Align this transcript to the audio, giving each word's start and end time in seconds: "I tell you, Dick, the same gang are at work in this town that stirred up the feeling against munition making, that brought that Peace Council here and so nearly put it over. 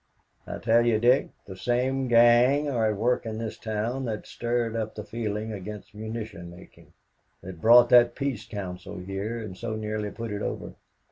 "I 0.47 0.57
tell 0.57 0.83
you, 0.83 0.97
Dick, 0.97 1.29
the 1.45 1.55
same 1.55 2.07
gang 2.07 2.67
are 2.67 2.87
at 2.89 2.97
work 2.97 3.23
in 3.27 3.37
this 3.37 3.55
town 3.55 4.05
that 4.05 4.25
stirred 4.25 4.75
up 4.75 4.95
the 4.95 5.03
feeling 5.03 5.53
against 5.53 5.93
munition 5.93 6.49
making, 6.49 6.91
that 7.43 7.61
brought 7.61 7.89
that 7.89 8.15
Peace 8.15 8.47
Council 8.47 8.97
here 8.97 9.37
and 9.39 9.55
so 9.55 9.75
nearly 9.75 10.09
put 10.09 10.31
it 10.31 10.41
over. 10.41 10.73